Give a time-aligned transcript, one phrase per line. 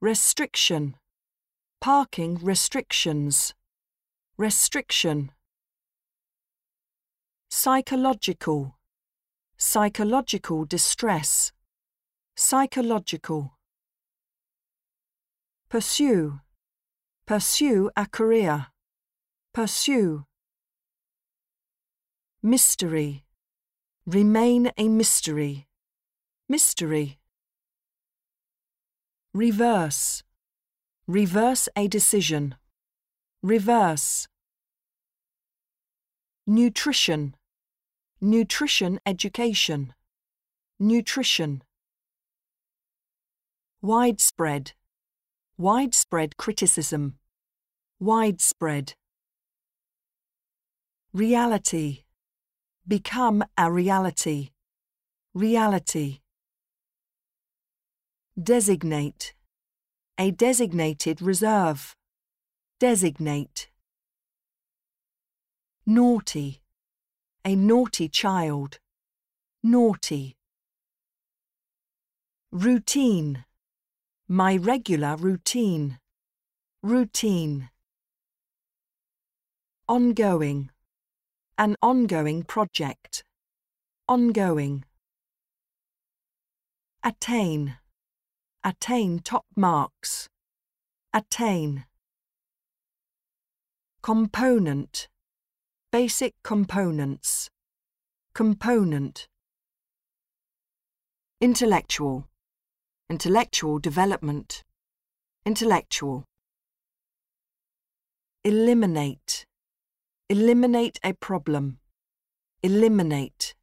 [0.00, 0.94] restriction,
[1.80, 3.52] parking restrictions,
[4.36, 5.32] restriction.
[7.50, 8.76] Psychological,
[9.56, 11.50] psychological distress,
[12.36, 13.54] psychological.
[15.68, 16.40] Pursue,
[17.26, 18.68] pursue a career,
[19.52, 20.24] pursue.
[22.40, 23.24] Mystery,
[24.06, 25.66] remain a mystery,
[26.48, 27.17] mystery.
[29.38, 30.24] Reverse,
[31.06, 32.56] reverse a decision,
[33.40, 34.26] reverse.
[36.44, 37.36] Nutrition,
[38.20, 39.94] nutrition education,
[40.80, 41.62] nutrition.
[43.80, 44.72] Widespread,
[45.56, 47.20] widespread criticism,
[48.00, 48.94] widespread.
[51.12, 52.02] Reality,
[52.88, 54.50] become a reality,
[55.32, 56.22] reality.
[58.40, 59.34] Designate,
[60.16, 61.96] a designated reserve,
[62.78, 63.68] designate.
[65.84, 66.62] Naughty,
[67.44, 68.78] a naughty child,
[69.64, 70.36] naughty.
[72.52, 73.44] Routine,
[74.28, 75.98] my regular routine,
[76.80, 77.70] routine.
[79.88, 80.70] Ongoing,
[81.58, 83.24] an ongoing project,
[84.06, 84.84] ongoing.
[87.02, 87.78] Attain,
[88.64, 90.28] attain top marks,
[91.12, 91.84] attain.
[94.02, 95.08] Component,
[95.92, 97.50] basic components,
[98.34, 99.28] component.
[101.40, 102.28] Intellectual,
[103.08, 104.64] intellectual development,
[105.44, 106.24] intellectual.
[108.44, 109.46] Eliminate,
[110.28, 111.78] eliminate a problem,
[112.62, 113.54] eliminate.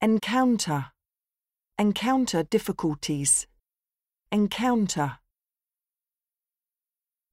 [0.00, 0.92] Encounter,
[1.78, 3.46] encounter difficulties,
[4.32, 5.18] encounter.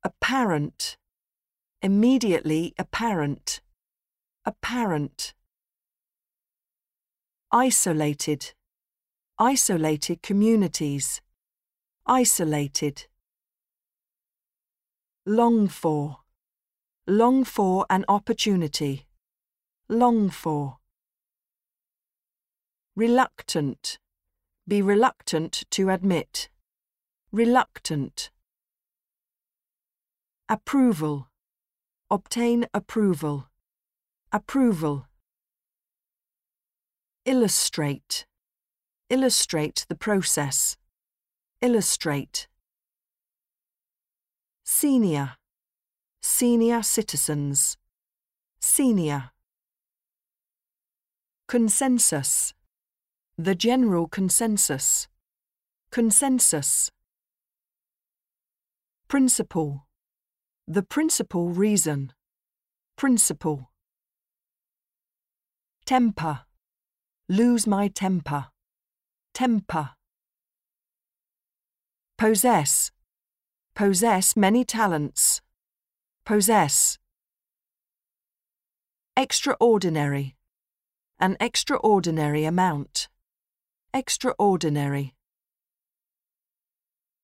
[0.03, 0.97] Apparent,
[1.81, 3.61] immediately apparent,
[4.43, 5.33] apparent.
[7.51, 8.53] Isolated,
[9.39, 11.21] isolated communities,
[12.05, 13.05] isolated.
[15.25, 16.17] Long for,
[17.07, 19.07] long for an opportunity,
[19.87, 20.79] long for.
[22.95, 23.99] Reluctant,
[24.67, 26.49] be reluctant to admit,
[27.31, 28.31] reluctant.
[30.47, 31.27] Approval,
[32.09, 33.49] obtain approval,
[34.31, 35.05] approval.
[37.25, 38.25] Illustrate,
[39.09, 40.77] illustrate the process,
[41.61, 42.47] illustrate.
[44.63, 45.33] Senior,
[46.21, 47.77] senior citizens,
[48.61, 49.31] senior.
[51.47, 52.53] Consensus,
[53.37, 55.07] the general consensus,
[55.89, 56.91] consensus.
[59.07, 59.87] Principal,
[60.67, 62.13] the principal reason,
[62.95, 63.71] principal.
[65.85, 66.41] Temper,
[67.27, 68.49] lose my temper,
[69.33, 69.91] temper.
[72.19, 72.91] Possess,
[73.73, 75.41] possess many talents,
[76.23, 76.99] possess.
[79.17, 80.35] Extraordinary,
[81.19, 83.09] an extraordinary amount,
[83.93, 85.13] extraordinary.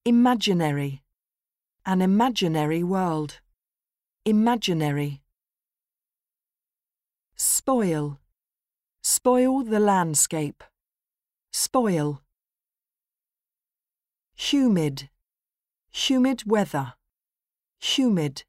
[0.05, 1.03] Imaginary,
[1.85, 3.39] an imaginary world,
[4.23, 5.21] imaginary.
[7.35, 8.19] Spoil,
[9.01, 10.63] spoil the landscape,
[11.51, 12.21] spoil.
[14.35, 15.09] Humid,
[15.89, 16.93] humid weather,
[17.79, 18.43] humid.